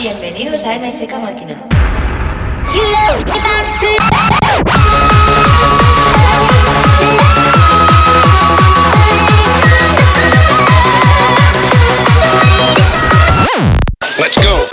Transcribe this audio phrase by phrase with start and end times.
[0.00, 1.56] Bienvenidos a MSK Máquina.
[14.20, 14.68] Let's go.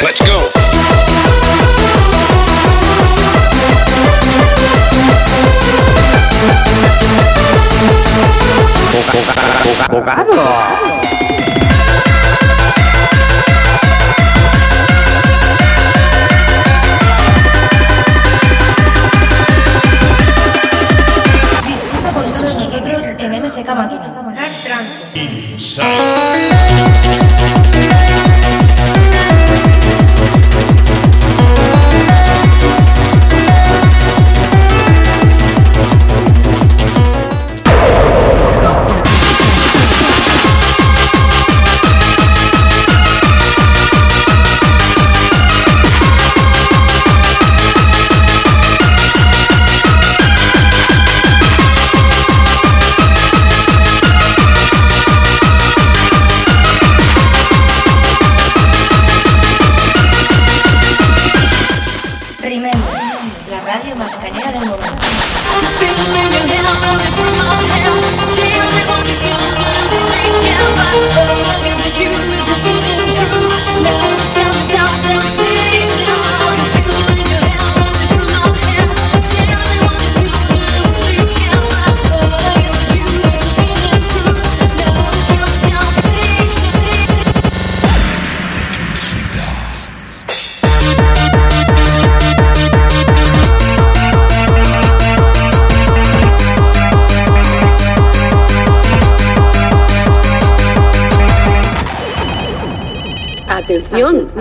[0.00, 0.48] Let's go.
[9.90, 11.03] Bogado.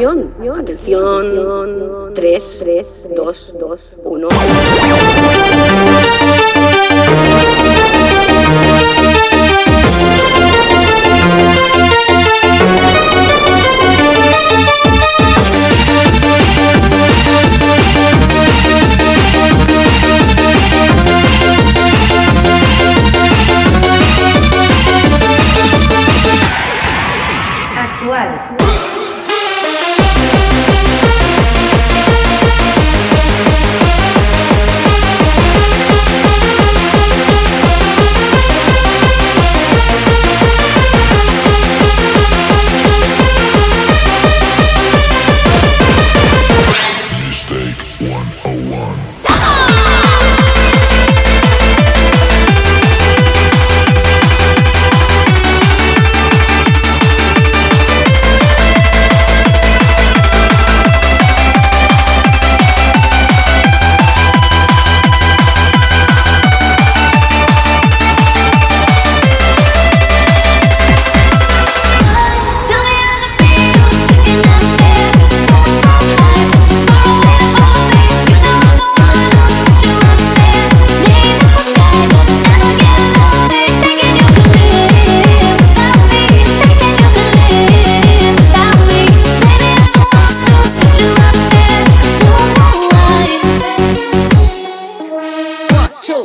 [0.03, 2.66] Atención, atención, 3,
[3.16, 4.28] 2, 2, 1.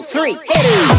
[0.02, 0.97] three, hit it!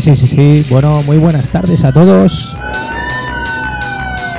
[0.00, 0.66] Sí, sí, sí.
[0.70, 2.56] Bueno, muy buenas tardes a todos.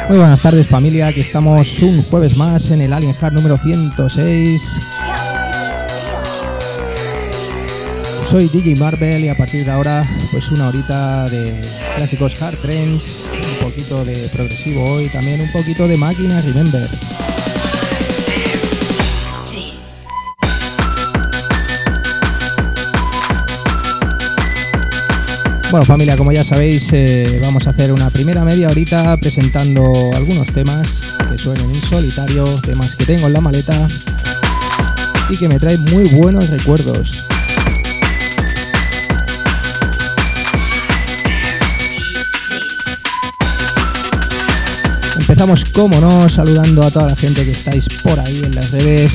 [0.10, 4.62] Muy buenas tardes familia, aquí estamos un jueves más en el Alien Hard número 106.
[8.28, 11.62] Soy DJ Marvel y a partir de ahora pues una horita de
[11.96, 13.26] clásicos hard trends,
[13.60, 16.90] un poquito de progresivo hoy, también un poquito de máquinas, remember.
[25.72, 30.48] Bueno familia, como ya sabéis, eh, vamos a hacer una primera media horita presentando algunos
[30.48, 30.86] temas
[31.32, 33.88] que suenen en solitario, temas que tengo en la maleta
[35.30, 37.26] y que me traen muy buenos recuerdos.
[45.22, 49.14] Empezamos, como no, saludando a toda la gente que estáis por ahí en las redes.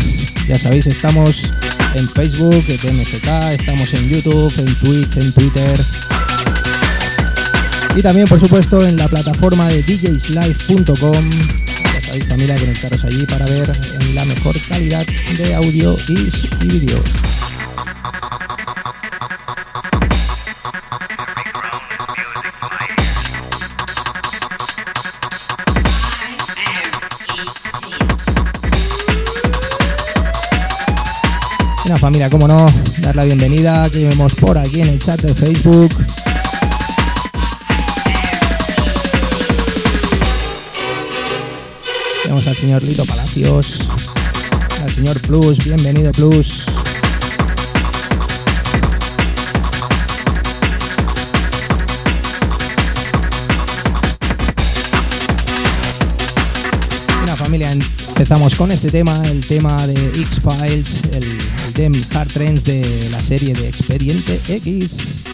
[0.49, 1.50] Ya sabéis, estamos
[1.97, 5.79] en Facebook, en MSK, estamos en YouTube, en Twitch, en Twitter.
[7.96, 11.31] Y también, por supuesto, en la plataforma de djslive.com.
[11.94, 15.06] Ya sabéis, familia, conectaros allí para ver en la mejor calidad
[15.38, 17.02] de audio y, vídeo.
[31.98, 32.66] Familia, como no,
[33.00, 36.06] dar la bienvenida que vemos por aquí en el chat de Facebook.
[42.37, 43.88] Al señor Lito Palacios,
[44.83, 46.67] al señor Plus, bienvenido Plus.
[57.23, 62.65] Una familia, empezamos con este tema, el tema de X-Files, el, el Dem Hard Trends
[62.65, 65.25] de la serie de Expediente X.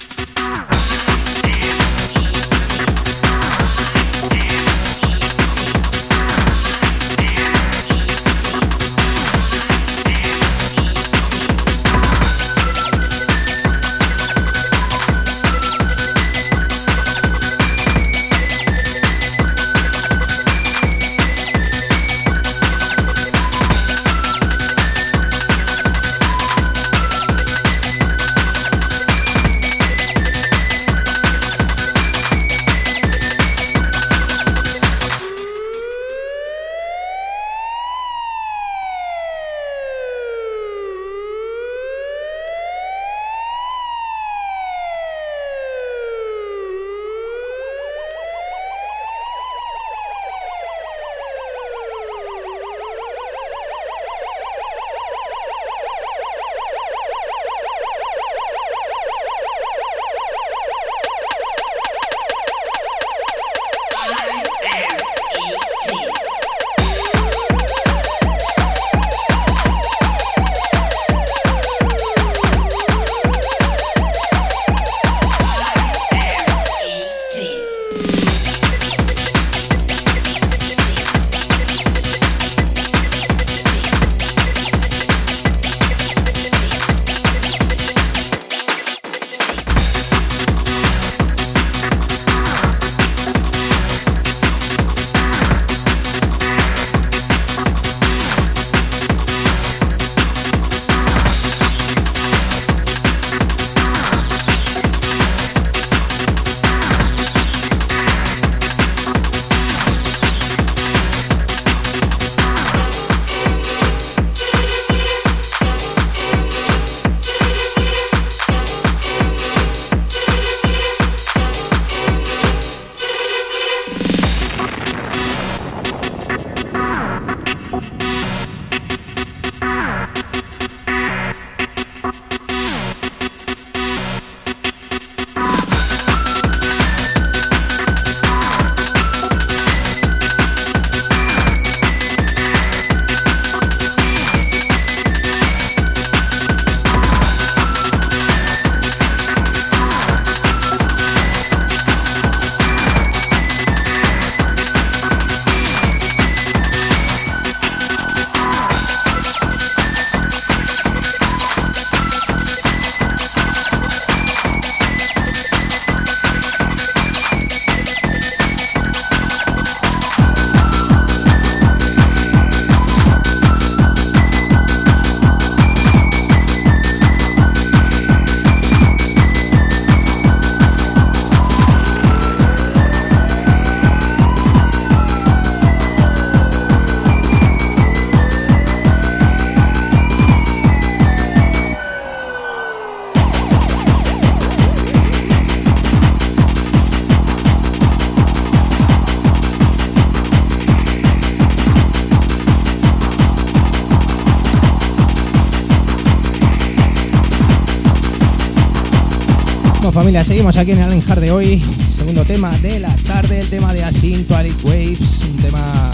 [210.12, 211.62] familia, seguimos aquí en el Hard de hoy.
[211.96, 215.90] Segundo tema de la tarde, el tema de Asymptomatic Waves, un tema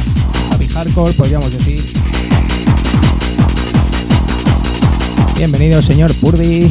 [0.50, 1.80] happy hardcore, podríamos decir.
[5.37, 6.68] Bienvenido, señor Purdy.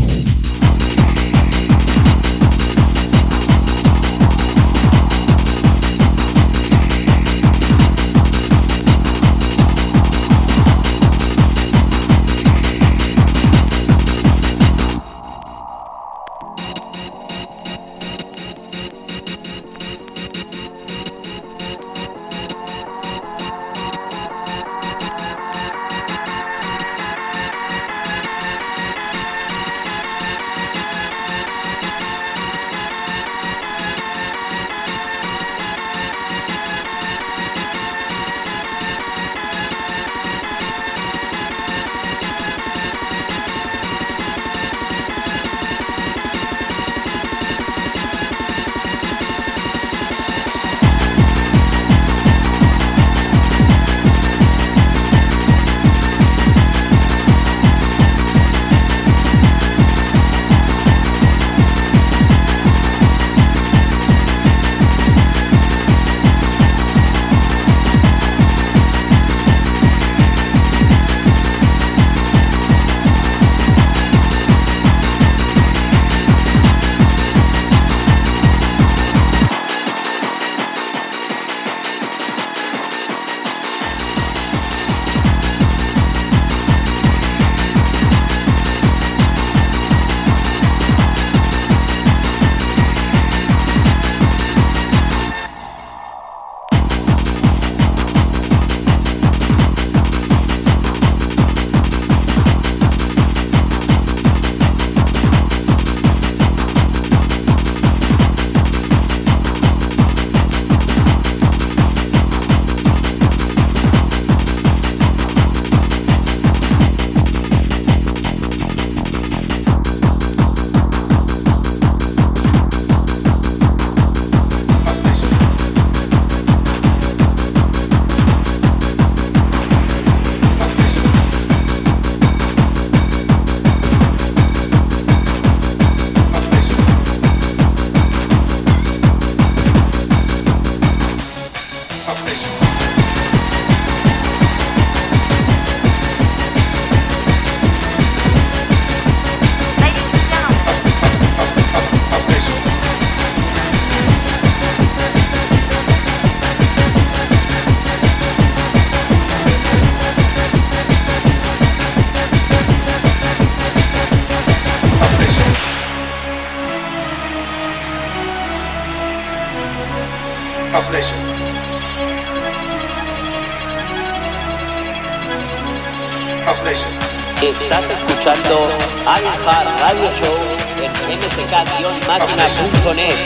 [181.63, 183.17] radio-máquina.net.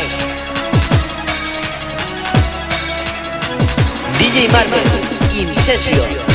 [4.19, 4.83] DJ Marvel,
[5.33, 6.30] Incesio.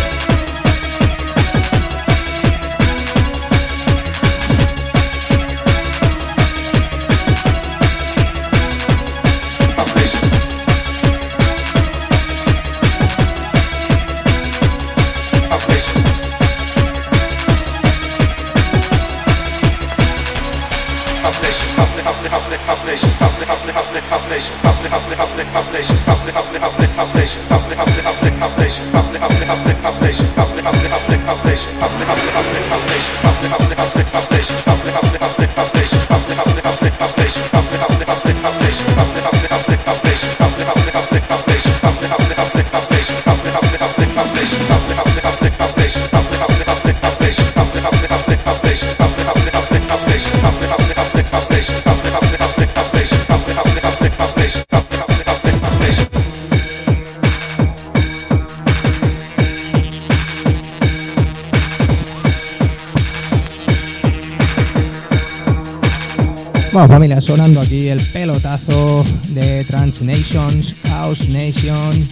[67.26, 72.08] Sonando aquí el pelotazo de Trans Nations, House Nation.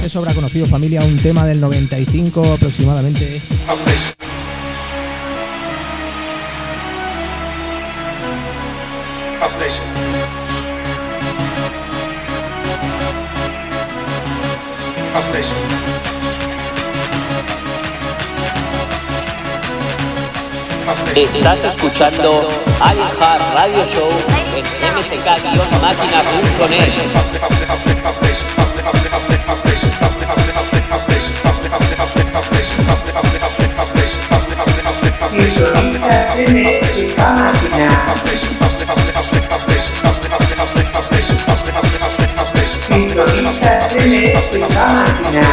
[0.00, 3.42] De sobra conocido, familia, un tema del 95 aproximadamente.
[21.20, 22.48] Estás escuchando
[22.80, 24.08] iHeart Radio Show
[24.56, 24.64] en
[24.96, 26.92] msk-máquina.net.
[35.28, 37.88] Sintoniza MSK Máquina.
[42.88, 45.44] Sintoniza MSK Máquina.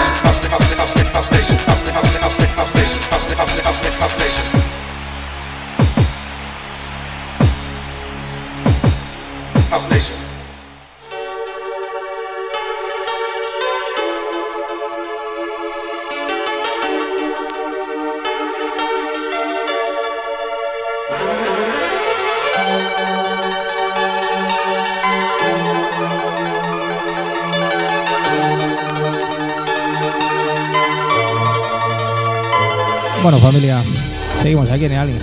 [34.67, 35.19] Seguimos aquí en el Alien.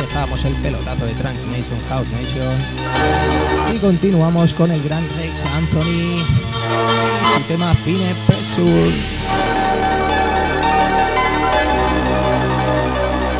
[0.00, 2.58] Dejamos el pelotazo de Trans Nation, House Nation.
[3.74, 6.22] Y continuamos con el gran Rex Anthony.
[7.36, 8.92] Su tema Fine Pressure.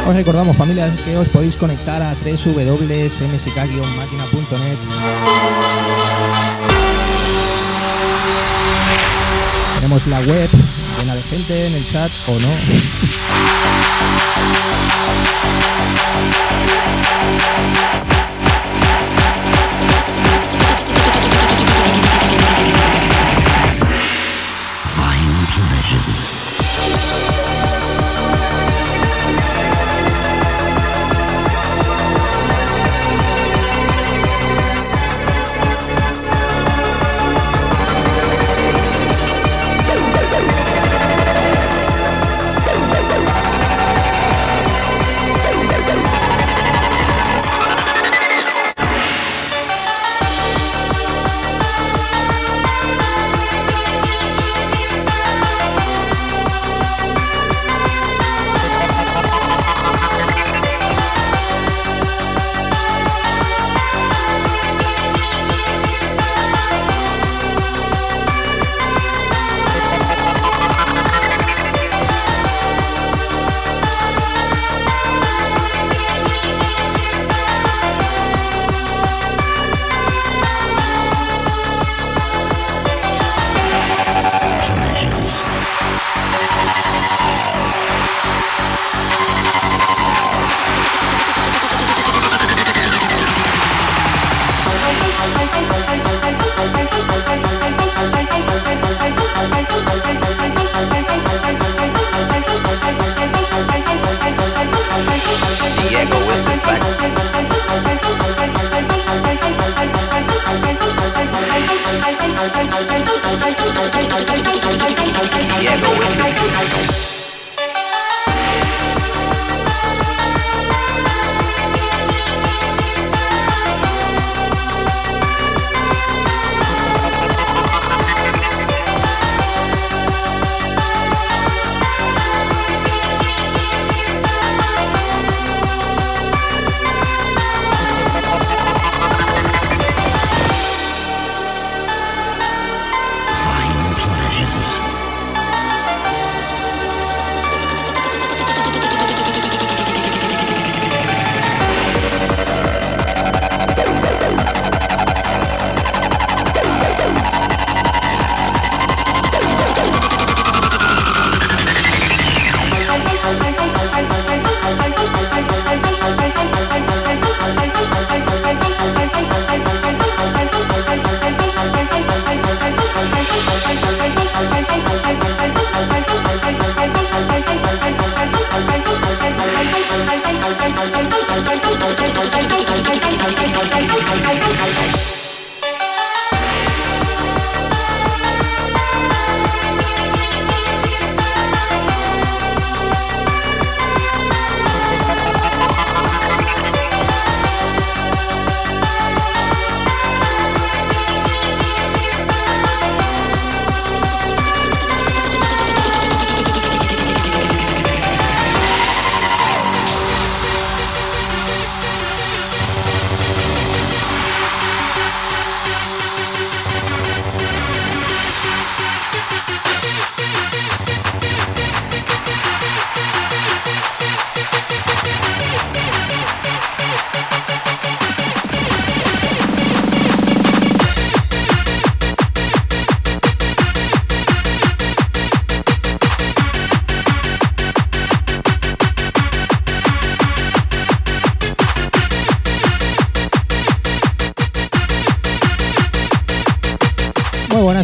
[0.09, 4.79] Os recordamos, familia, que os podéis conectar a www.msk-máquina.net.
[9.77, 10.49] Tenemos la web
[11.07, 12.49] llena de gente en el chat o no.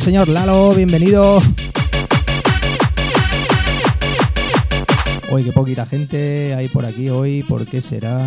[0.01, 1.41] señor Lalo, bienvenido.
[5.31, 8.19] Hoy qué poquita gente hay por aquí hoy, ¿por qué será?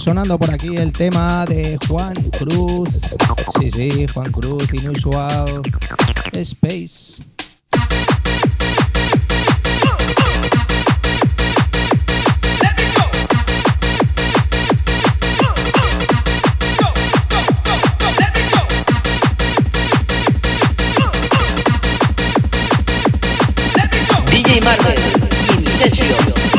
[0.00, 2.88] Sonando por aquí el tema de Juan Cruz.
[3.60, 5.62] Sí, sí, Juan Cruz, inusual.
[6.32, 7.22] Space.
[24.30, 24.98] DJ Marvel,
[25.58, 26.49] In Session.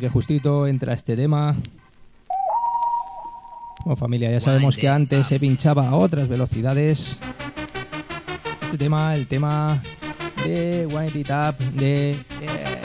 [0.00, 1.54] Que justito entra este tema.
[3.84, 7.16] Bueno, familia, ya sabemos que antes se pinchaba a otras velocidades.
[8.62, 9.80] Este tema, el tema
[10.44, 12.80] de Wind It Up de eh,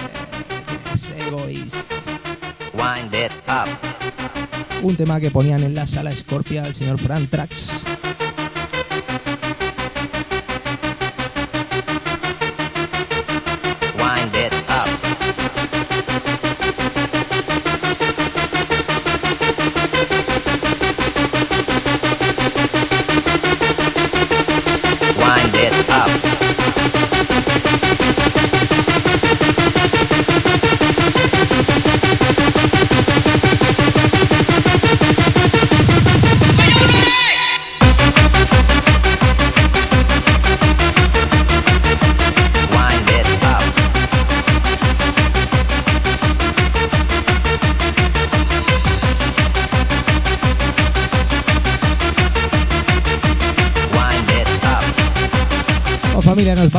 [1.27, 1.91] Egoist.
[2.73, 3.69] Wind it up.
[4.83, 7.85] Un tema que ponían en la sala Scorpia el señor Fran Trax.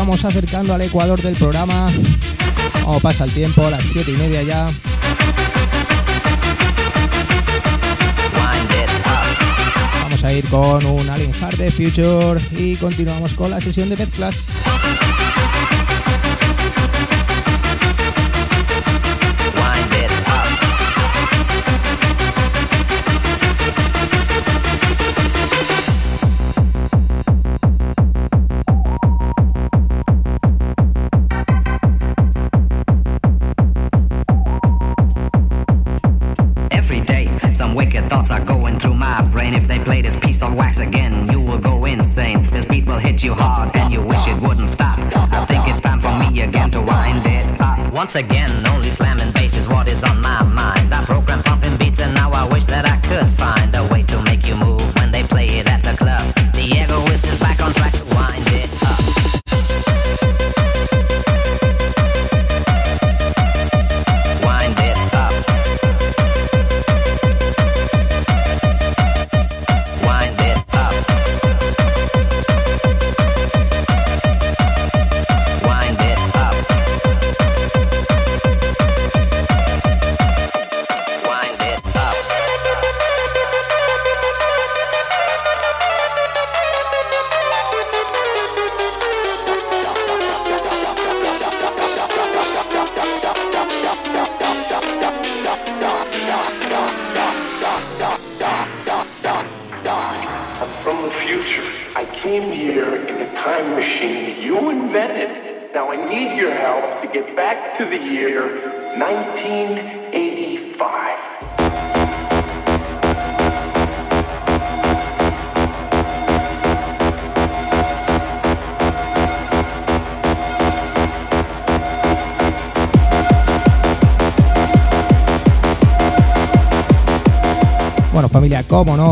[0.06, 1.84] Vamos acercando al ecuador del programa.
[2.84, 4.66] Como pasa el tiempo, las 7 y media ya.
[10.04, 13.96] Vamos a ir con un Alien Heart de Future y continuamos con la sesión de
[13.96, 14.36] mezclas.
[48.06, 50.94] Once again, only slamming bass is what is on my mind.
[50.94, 53.75] I program pumping beats, and now I wish that I could find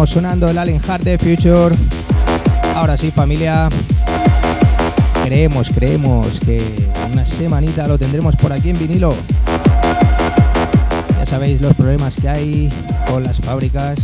[0.06, 1.74] sonando el Alien Heart de Future.
[2.74, 3.68] Ahora sí, familia.
[5.24, 9.14] Creemos, creemos que una semanita lo tendremos por aquí en vinilo.
[11.18, 12.68] Ya sabéis los problemas que hay
[13.06, 13.98] con las fábricas.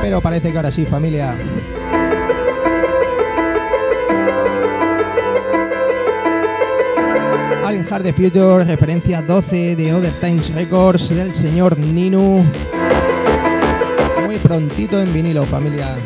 [0.00, 1.34] Pero parece que ahora sí, familia.
[7.72, 12.44] Alien Heart the Future, referencia 12 de Other Times Records del señor Ninu.
[14.26, 15.96] Muy prontito en vinilo, familia.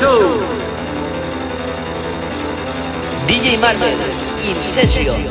[0.00, 0.40] Show.
[3.28, 3.88] DJ Marvel,
[4.42, 5.22] In Session.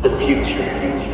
[0.00, 1.07] The future.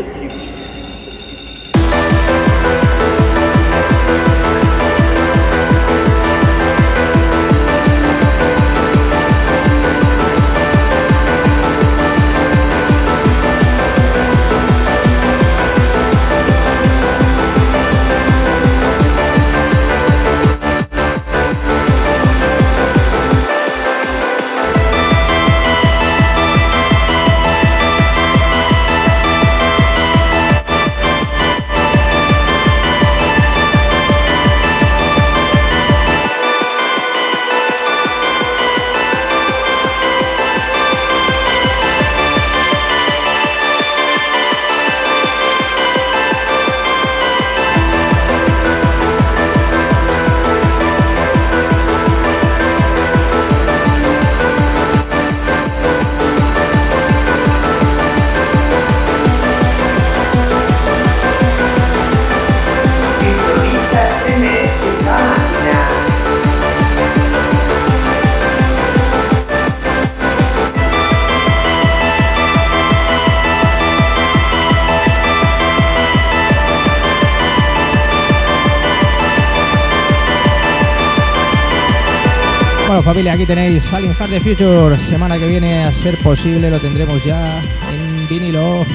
[83.05, 84.97] Familia, aquí tenéis Alien Hard the Future.
[84.97, 87.61] Semana que viene, a ser posible, lo tendremos ya
[87.93, 88.87] en vinilo.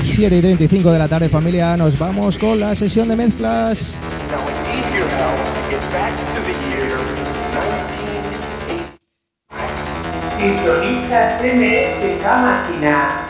[0.00, 3.96] Siete y 35 de la tarde familia, nos vamos con la sesión de mezclas.
[4.30, 4.38] Now
[12.48, 13.23] I need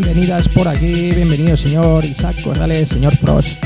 [0.00, 1.12] bienvenidas por aquí.
[1.12, 3.62] Bienvenido señor Isaac Corrales, señor Frost.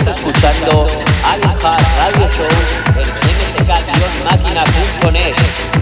[0.00, 0.86] Escuchando
[1.28, 2.48] Alien Hard Radio Show
[2.96, 3.08] en
[3.60, 5.81] msk-máquina.net.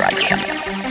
[0.00, 0.89] your idea.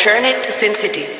[0.00, 1.19] journey to Sin City.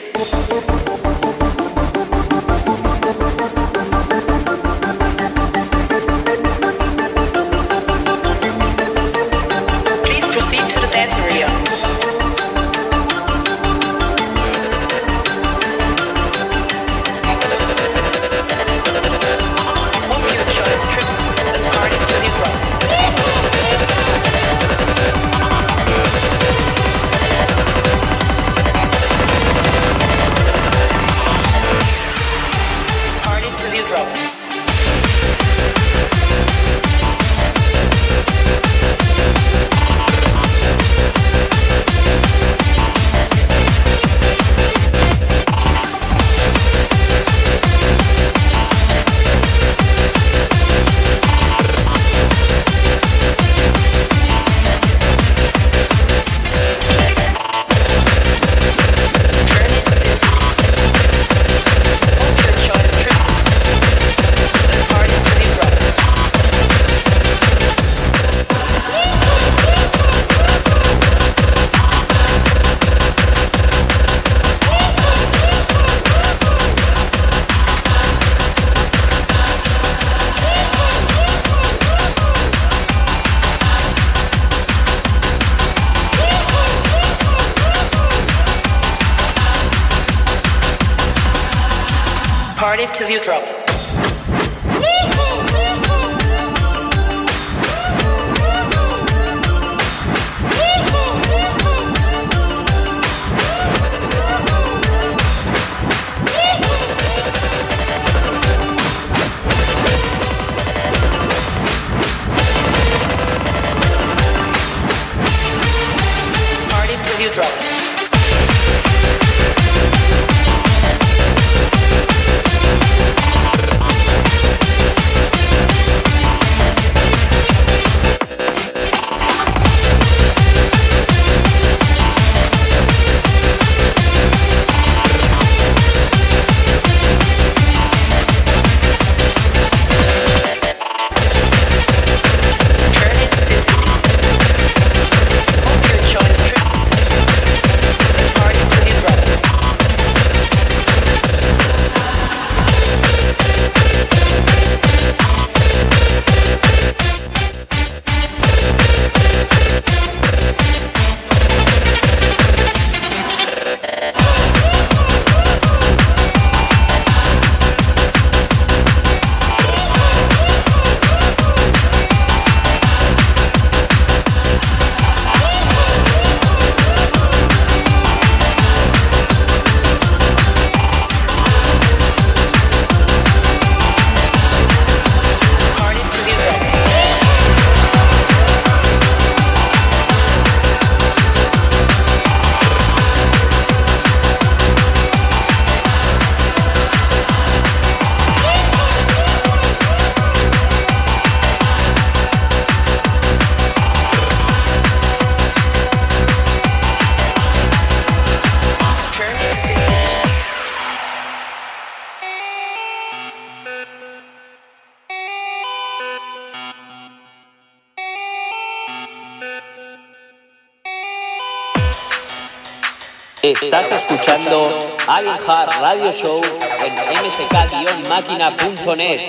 [225.11, 226.41] Alien Hard Radio Show
[226.85, 229.21] en mck-máquina.net.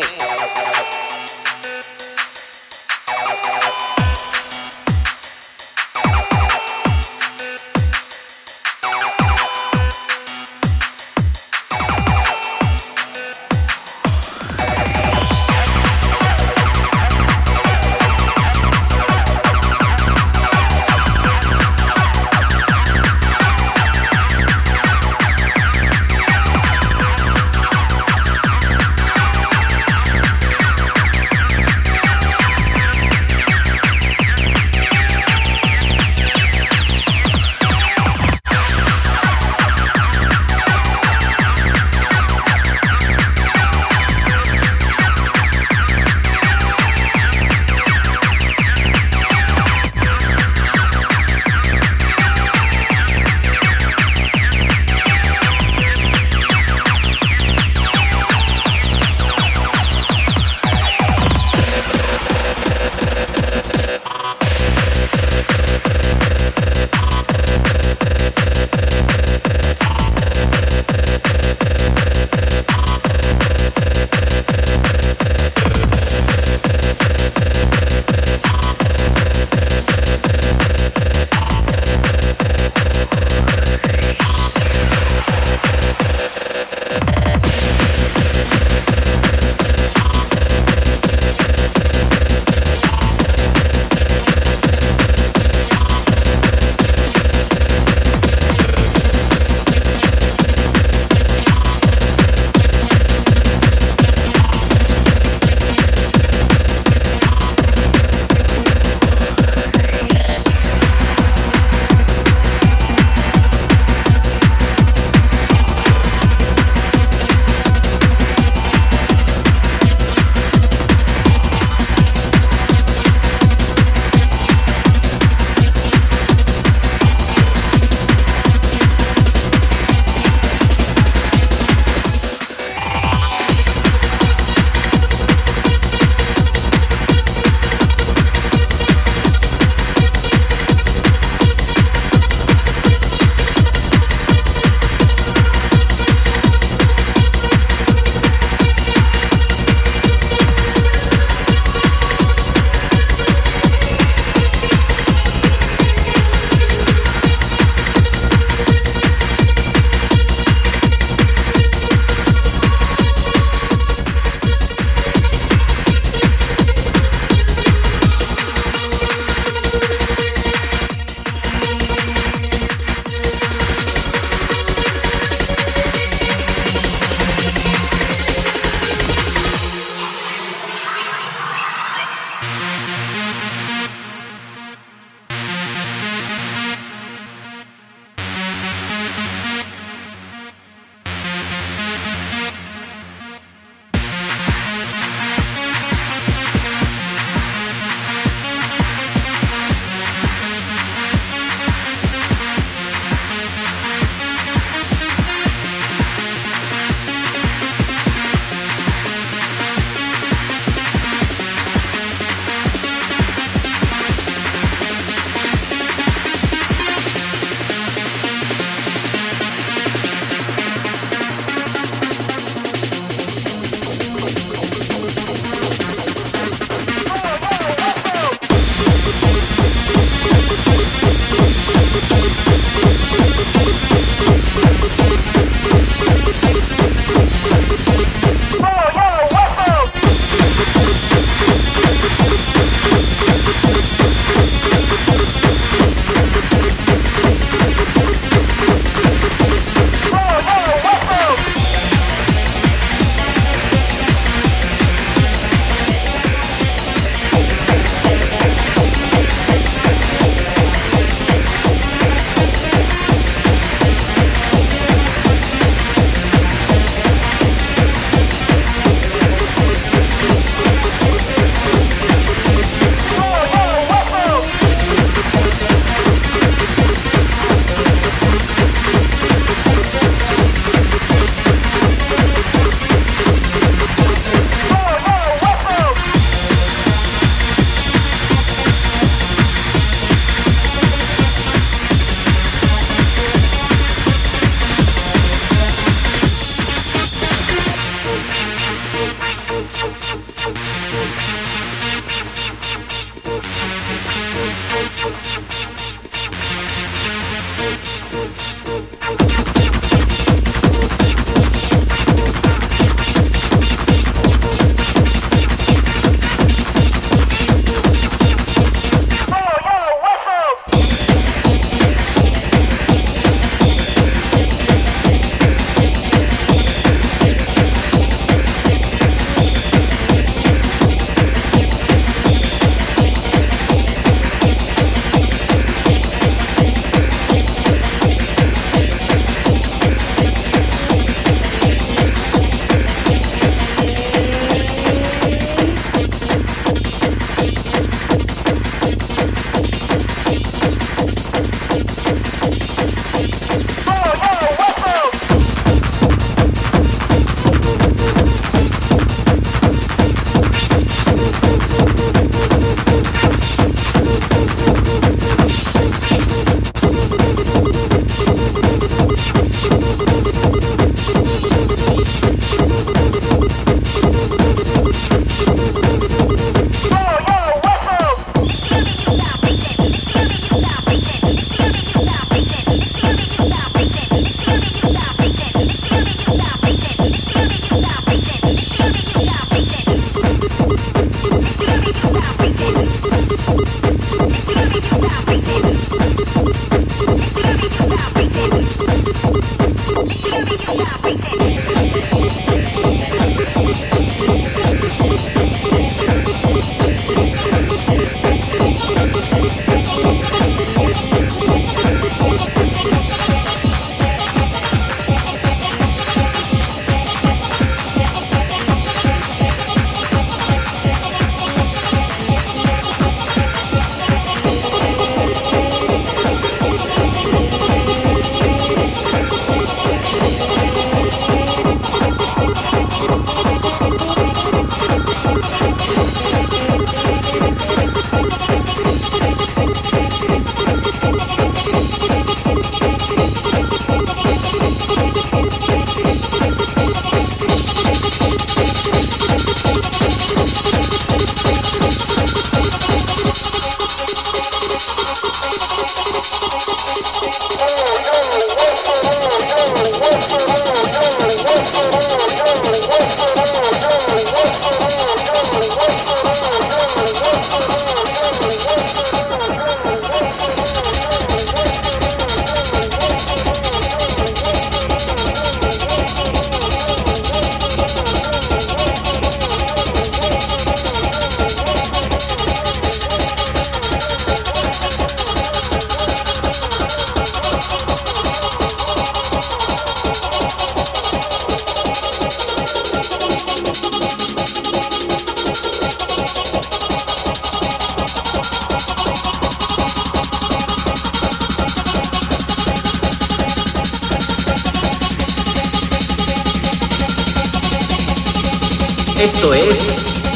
[509.41, 509.87] Esto es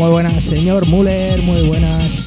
[0.00, 2.23] Muy buenas, señor Müller, muy buenas.